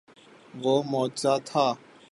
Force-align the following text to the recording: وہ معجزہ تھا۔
وہ 0.63 0.73
معجزہ 0.91 1.33
تھا۔ 1.45 1.65